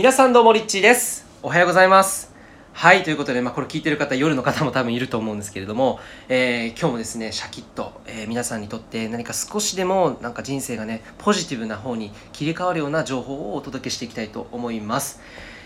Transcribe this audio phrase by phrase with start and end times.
[0.00, 1.26] 皆さんどうもリッチーです。
[1.42, 2.32] おはようございます。
[2.72, 15.20] はいということで、まあ、これ聞いてる方夜の方も多分いると思うんですけれども、えー、今日もですねシャキッと、えー、皆さんにとって何か少しでもなんか人生がねポジティブな方に切り替わるような情報をお届けしていきたいと思います。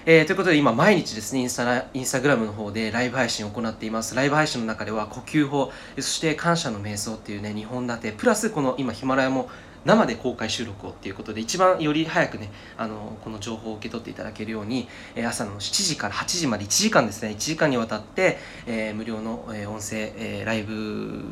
[0.05, 4.16] えー、ということで今毎日ですねインスタインスタグラムの方でライブ配信を行っています。
[4.16, 9.48] ライブ配信の中では呼吸法そして感謝の瞑想っていうね2本立てプラスこの今ヒマラヤも
[9.85, 20.72] 生で公開収録をっていうことで一番より早くねあのこの情報を受け取っていただけるように、え朝の7時から8時まで1時間ですね1時間にわたって、えー、無料の、え音声、え、ライブ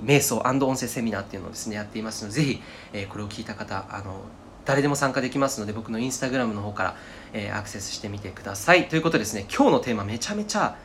[0.04, 2.62] 瞑想音声セミナーっていうのをですねやっていますのでぜひ、
[2.92, 4.20] えこれを聞いた方あの
[4.64, 6.96] 誰でも参加できますので僕のインスタグラムの方から、
[7.32, 8.88] えー、アクセスしてみてください。
[8.88, 10.76] ということでですね今日のテーマめちゃめちゃ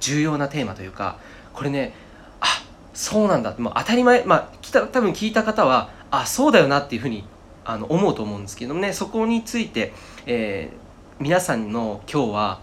[0.00, 1.18] 重要なテーマというか
[1.52, 1.94] これね
[2.40, 2.46] あ
[2.94, 3.54] そうなんだ。
[3.58, 7.24] もう当たり前まあ多分聞いた方はあそうだよなっていうふうに
[7.64, 8.92] あの思うと思うんですけどもね。
[8.92, 9.92] そこについて、
[10.26, 12.60] えー、皆さんの今日は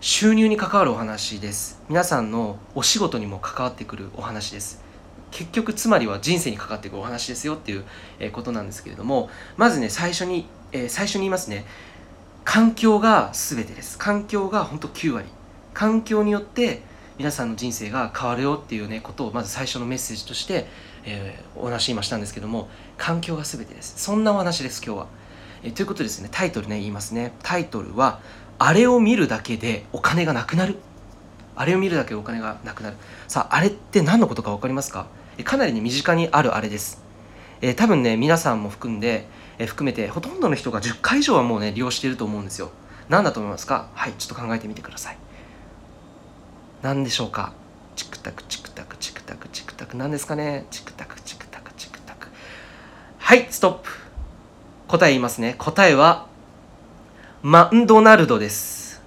[0.00, 1.80] 収入に関わるお話です。
[1.88, 4.82] 皆さんのお仕事にも関わってくるお話です。
[5.30, 7.84] 結局つまりは人生に関わっていくお話ですよっていう、
[8.32, 11.64] ことなんですけれどもまずね最初に、えー、最初に言いますね。
[12.44, 13.98] 環境が全てです。
[13.98, 15.28] 環境が本当9割。
[15.74, 16.82] 環境によって
[17.18, 20.66] 皆さんの人生が変わるよっていうねことをまず最初のメッセージとして、
[21.04, 23.94] えー、お話今したんですけども環境が全てです。
[24.02, 25.06] そんなお話です今日は、
[25.62, 27.32] えー、ということですねタイトルね言いますね。
[27.42, 28.20] タイトルは
[28.58, 30.76] あれを見るだけでお金がなくなる。
[31.54, 32.96] あれを見るだけでお金がなくなる。
[33.28, 35.06] さああれって何のことか分かりますか？
[35.44, 37.02] かなりね身近にあるあれです、
[37.62, 39.26] えー、多分ね皆さんも含んで、
[39.58, 42.70] えー、含めてほとんどの人が10回以上はもうね利用していると思うんですよ。
[43.08, 43.90] 何だと思いますか？
[43.94, 45.18] はいちょっと考えてみてください。
[46.82, 47.52] 何でしょうか？
[47.96, 49.11] チクタクチクタクチク。
[49.22, 49.96] タクチクタク。
[49.96, 50.66] 何ですかね？
[50.70, 52.28] チクタクチクタクチクタク。
[53.18, 53.90] はいストップ。
[54.88, 55.54] 答え言いますね。
[55.58, 56.26] 答えは
[57.42, 59.02] マンドナルドです。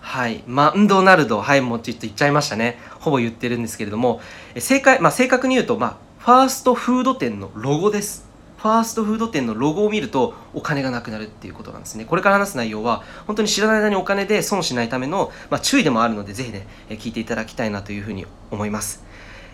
[0.00, 1.40] はいマンドナルド。
[1.40, 2.78] はいもうちょっと言っちゃいましたね。
[3.00, 4.20] ほぼ言ってるんですけれども。
[4.58, 8.30] 正解、まあ、正確に言うと、まあ、ファーストフード店のロゴです。
[8.58, 12.04] ファーストフード店のロゴを見るとお金がなくなるっていうことなんですね。
[12.04, 19.02] これから話す内容は本当に知らない間にお金で損しないための、まあ、注意でもあるのでぜひね、聞いていただきたいなというふうに思います。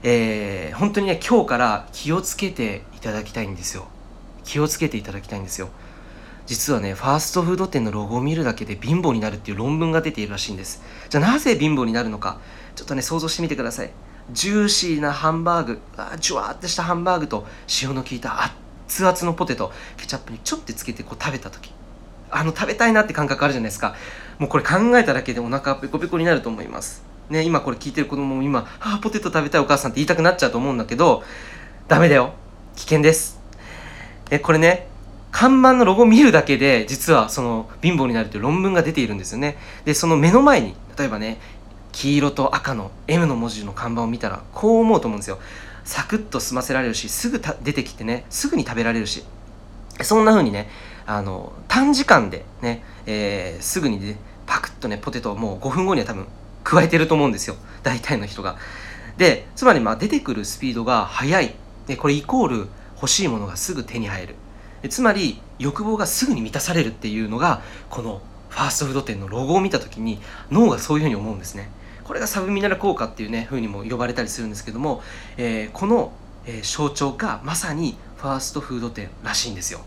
[0.03, 3.87] えー、本当にね、今日から気をつけていただきたいんですよ。
[4.45, 5.69] 気をつけていただきたいんですよ。
[6.47, 10.83] 実はね、ファーストフード店のロゴを見るだけで貧乏になるっていう論文が出ているらしいんです。
[11.09, 12.41] じゃあなぜ貧乏になるのか、
[12.75, 13.91] ちょっとね、想像してみてください。
[14.31, 17.47] ジューシーなハンバーグ、あジュワーってしたハンバーグと
[17.83, 18.53] 塩の効いた
[18.89, 21.73] 熱々のポテトケチャップにちょっとつけてこう食べた時
[22.31, 23.95] あの食べたいなって感覚あるじゃないですか
[24.39, 31.23] もうこれ考えただけでお腹ペコペコになると思いますね今これ聞いてる子供も今「ああポテト食べたいお母さん」って言いたくなっちゃうと思うんだけど
[31.89, 32.33] ダメだよ。
[32.77, 33.41] 危険です。
[34.31, 34.89] えこれね
[35.31, 39.57] 看板のロゴ見るだけで実はその貧乏になるという論文が出ているんですよね。
[39.85, 41.39] でその目の前に例えばね
[41.93, 45.39] 黄色と赤の M の文字の看板を見たらこう思うと思うんですよ。
[45.85, 49.25] サクッと済ませられるしすぐ出てきてねすぐに食べられるし。
[50.03, 50.69] そんな風にね
[51.07, 56.27] あの短時間でね、えー、すぐに、ね、パクッとねポテトをもう5分後には多分
[56.69, 57.57] 加えてると思うんですよ。
[57.83, 58.57] 大体の人が。
[59.17, 61.55] でつまりま出てくるスピードが速い。
[61.87, 64.35] でこれイコール欲しいものがすぐ手に入る。
[64.83, 68.21] でつまり欲望がすぐに満たされるっていうのがこの
[68.51, 70.21] ファーストフード店のロゴを見た時に
[70.51, 71.71] 脳がそういうふうに思うんですね。
[72.05, 75.03] これがサブミナル効果っていうね風にも呼ばれたりするんですけども、
[75.39, 76.13] えー、この、
[76.45, 79.81] えー、象徴がまさにファーストフード店らしいんですよ。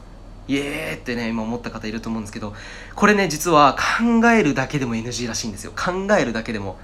[0.47, 2.53] イエーってね今思った方いると思うんですけど
[2.96, 5.72] これね実は考えるだけでも NG らしいんですよ。
[5.72, 6.78] 考えるだけでも。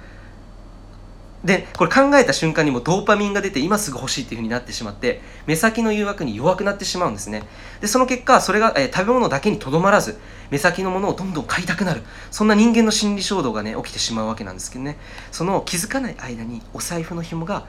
[1.43, 7.43] でこれ考えた瞬間にもドーパミンが出て今すぐ欲しいっていう風になってしまって目先の誘惑に弱くなってしまうんですね。
[7.79, 10.17] でその結果それが、えー、食べ物だけにとどまらず
[10.49, 12.01] 目先のものをどんどん買いたくなる。
[12.31, 14.97] そんな人間の心理衝動がね起きてしまうわけなんですけどね。
[15.31, 17.65] その気づかない間にお財布の紐が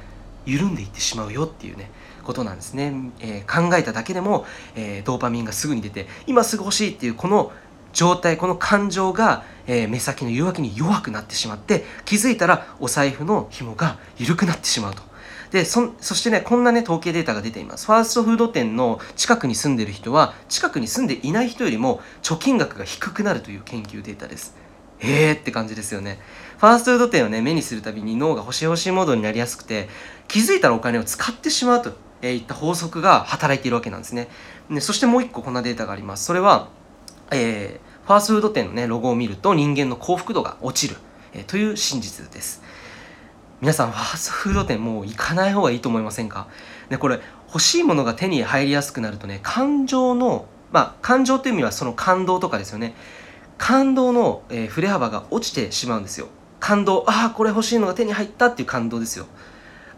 [0.48, 1.90] 緩んでいってしまうよっていうね
[2.24, 4.44] ことなんですね、えー、考えただけでも、
[4.74, 7.52] えー、ドーパミンがすぐに出て今すぐ欲しいっていうこの
[7.92, 15.02] 状態この感情が、えー、目先の誘惑に弱くなってしまって気づいたらお財布の紐が緩くなってしまうと。
[15.50, 17.86] でそそしてねこんなね統計データが出ています。
[17.86, 24.67] ファーストフード店の近くに住んでる人は近くに住んでいない人よりも貯金額が低くなるという研究データです。
[25.00, 26.18] へーって感じですよね
[26.58, 29.88] ファーストフード店をね目にするたびに脳が欲しい欲しいモードになりやすくて
[30.26, 31.92] 気づいたらお金を使ってしまうと
[32.26, 34.28] いった法則が働いているわけなんですね
[34.70, 36.68] でそしてもう一個こんなデータがありますそれは、
[37.30, 40.98] えーファーストフード店のね、ロゴを見ると人間の幸福度が落ちる、
[41.34, 42.62] えー、という真実です。
[43.60, 46.48] 皆さん、ファーストフード店もう行かない方がいいと思いませんか？
[46.88, 52.94] で、これ、欲しいものが手に入りやすくなるとね、感情の、まあ、感情という意味はその感動とかですよね。
[53.58, 56.28] 感動の、えー振れ幅が落ちてしまうんですよ。
[56.60, 59.26] 感動ああこれ欲しいのが手に入ったっていう感動ですよ。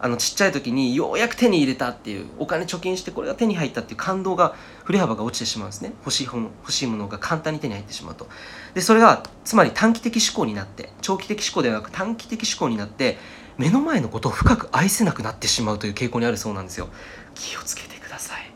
[0.03, 5.93] あのちっちゃい時にようやく手に入れたっていうお金貯金してこれが手に入ったっていう感動が振れ幅が落ちてしまうんですね。
[5.99, 8.27] 欲しい本欲しいものが簡単に手に入ってしまうと。
[8.73, 13.17] でそれがつまり短期的思考になって長期的思考ではなく短期的思考になって
[13.57, 16.89] 目の前のことを深く愛せなくなってしまうという傾向にあるそうなんですよ。
[17.35, 18.51] 気をつけてください。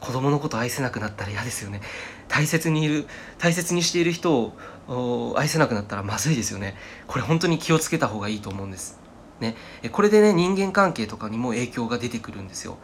[0.00, 1.82] 子供のこと愛せなくなったら嫌ですよね。
[2.32, 3.04] 大切にいる
[3.36, 4.54] 大切にしている人
[4.88, 6.74] を愛せなくなったらまずいですよね。
[7.06, 8.98] これ本当に気をつけた方がいいと思うんです。
[9.38, 9.54] ね。
[9.92, 12.78] これでね人間関係とかにも影響が出てくるんですよ。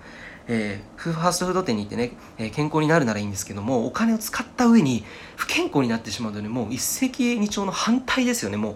[0.49, 5.05] えーファーストフード店に行ってね、えー健康になるならいいんですけどもお金を使った上に
[5.37, 8.59] 不健康になってしまうのでもう一石二鳥の反対ですよね。
[8.59, 8.75] もう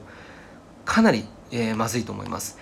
[0.86, 2.58] かなり、えーまずいと思います。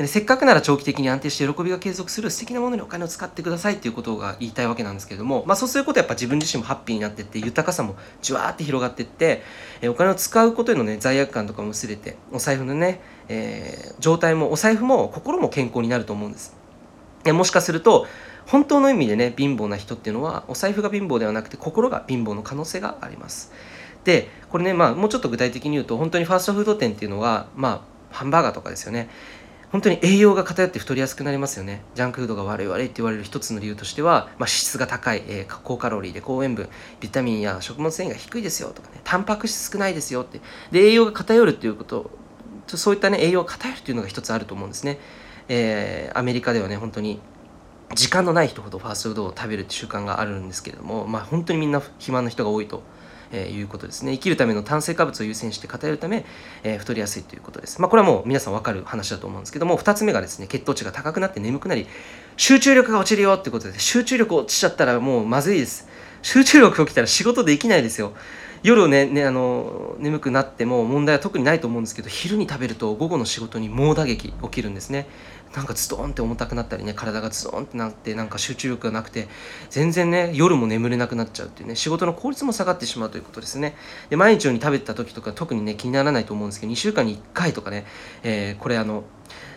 [0.00, 9.42] でねせっかくなら長期的に安定して喜びが継続する素敵なものにお金を使ってくださいっていうことが言いたいわけなんですけれども、まあ、そうすることはやっぱ自分自身もハッピーになっていって豊かさもじゅわーって広がっていって、
[9.82, 16.56] えお金を使うことへのね罪悪感とかも薄れてお財布のね、えー状態もお財布も心も健康になると思うんです。
[17.22, 18.06] でもしかすると
[18.46, 23.52] 本当の意味でね貧乏な人っていうのはお財布が貧乏ではなくて心が貧乏の可能性があります。
[24.04, 29.10] でこれねまあもうちょっと具体的に言うと本当にファーストフード店っていうのはまあハンバーガーとかですよね。
[29.70, 31.82] 本当に栄養が偏って太りやすくなりますよね。
[31.94, 36.68] ジャンクフードが悪い悪いって言われる一つの理由としては、まあ、脂質が高い、えー高カロリーで高塩分
[37.00, 39.00] ビタミンや食物繊維が低いですよとかね。
[39.04, 40.40] タンパク質少ないですよって。
[40.72, 42.10] で栄養が偏るっていうこと
[42.66, 44.98] そういったね栄養が偏るっていうのが一つあると思うんですね、
[45.48, 47.20] えーアメリカではね本当に
[47.94, 52.82] 時間のない人ほどファーストフードを食べるって習慣があるんですけれども、まあ、本当にみんな肥満の人が多いと、
[53.32, 54.12] えーいうことですね。
[54.12, 56.24] 生きるための炭水化物を優先して偏るため、
[56.62, 61.86] えー太りやすいということです、まあ、これはもう皆さん分かる話だと思うんですけども2つ目がですね血糖値が高くなって眠くなり
[62.36, 65.88] 集中力が落ちるよってことで集中力落ちちゃったらもうまずいです。
[66.22, 68.12] 集中力起きたら仕事できないですよ。
[68.62, 75.08] 夜ねねあの眠くなっても問題は特にないと思うんですけど昼に食べると午後の仕事に猛打撃起きるんですね。
[75.54, 79.26] なんかズドンって重たくなったりね体がズドンってなってなんか集中力がなくて
[79.68, 83.74] 全然ね夜も眠れなくなっちゃうっていうね仕事の効率も下がってしまうということですね。
[84.10, 87.84] で毎日ように食べてた時とか特にね気にならないと思うんですけど2週間に1回とかね、
[88.22, 89.04] えーこれあの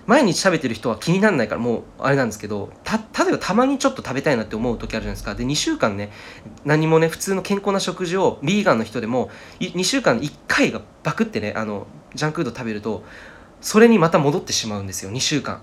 [0.05, 5.35] 毎日食べてる人は気にならないからもうあれなんですけど例えばたまにちょっと食べたいなって思う時あるじゃないですか。
[5.35, 6.11] で2週間ね
[6.65, 9.29] 何もね普通の健康な食事をビーガンの人でも
[9.59, 13.03] 2週間1回がバクってねあのジャンクフード食べると
[13.61, 15.61] それにまた戻ってしまうんですよ2週間。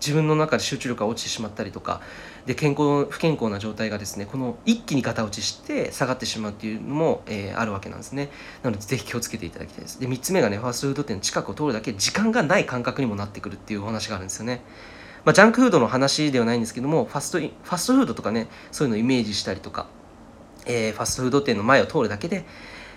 [0.00, 2.00] 自分の中で集中力が落ちてしまったりとか
[2.46, 8.30] で健康不健康な状態がですねこの一気にガタ落ちして下がってしまうっていうのも、えーあるわけなんですね。
[8.62, 10.00] なのでぜひ気をつけていただきたいです。
[10.00, 14.62] で3つ目がねファーストフード店の近くを通るだけ時間がない感覚にもなってくるっていうお話があるんですよね。
[15.24, 19.88] まあ、ジャンクフードの話ではないんですけどもファストファストフードとかねそういうのをイメージしたりとか、
[20.66, 22.44] えーファストフード店の前を通るだけで、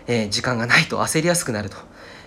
[0.07, 1.77] えー時間がないと焦りやすくなると。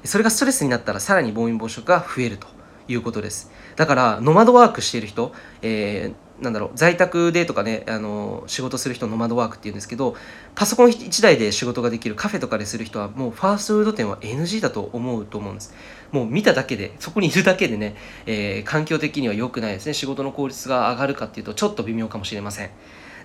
[0.05, 2.47] それがストレスになったらさらに暴飲暴食が増えると。
[2.89, 3.51] いうことです。
[3.77, 5.33] だからノマドワークしている人、
[5.63, 10.17] えーなんだろう在宅でとかねあの仕事する人ノマドワークっていうんですけど
[10.57, 15.73] パソコン1台で仕事ができるカフェとかでする人はもうファーストフード店は NG だと思うと思うんです。
[16.11, 17.95] もう見ただけでそこにいるだけでね、
[18.27, 19.95] えー環境的には良くないですね。
[19.95, 22.71] 仕事の効率が上がるかっていうとちょっと微妙かもしれません。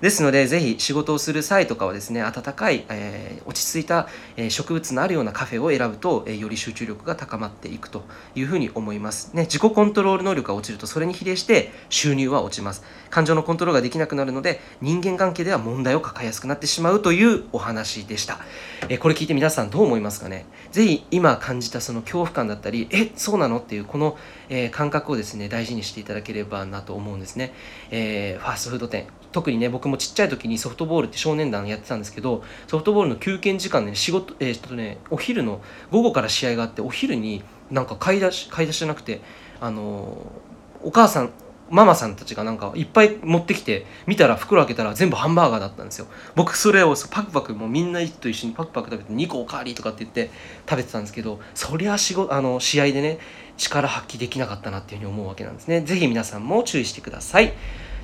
[0.01, 4.07] ですのでぜひ仕事をする際とかはですね温かい、えー落ち着いた、
[4.49, 8.03] 植物のあるようなカフェを選ぶと、えーより集中力が高まっていくと
[8.35, 12.83] いうふうに思います、ね、自己コントロール能力が落ちるとそれに比例して収入は落ちます。
[13.09, 18.39] 感情のコントロールができなくなるので人間関係では問題を抱えやすくなってしまうというお話でした、
[18.87, 20.45] えーこれ聞いて皆さんどう思いますかね？
[20.71, 23.59] ぜひ今感じたその恐怖感だったりえそうなの？
[23.59, 24.17] っていうこの、
[24.49, 27.53] えー感覚をですね大事にしていただければなと思うんですね、
[27.91, 29.07] えーファーストフード店。
[29.31, 39.21] 特にね僕もちっちゃい時にソフトボールって少年団やってたんですけどソフトボールの休憩時間で、ね、仕事えーっとねお昼の午後から試合があってお昼になんか買い出し買い出しじゃなくて
[39.59, 40.49] あのー
[40.81, 41.31] お母さん
[41.69, 46.07] ママさんたちがなんかいっぱい持ってきて見たら袋開けたら全部ハンバーガーだったんですよ。
[46.35, 50.31] 僕それをパクパクもうみんなと一緒にパクパク食べて2個おかわりとかって言って
[50.67, 53.19] 食べてたんですけどそりゃ仕事あの試合でね
[53.57, 55.81] 力発揮できなかったなっていうふうに思うわけなんですね。
[55.81, 57.53] ぜひ皆さんも注意してください。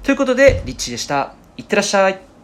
[0.06, 1.34] ということでリッチでした。
[1.58, 2.35] いってらっしゃい。